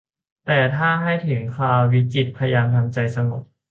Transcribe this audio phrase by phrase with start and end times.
[0.45, 3.43] แต่หากถึงคราววิกฤตพยายามทำใจสงบ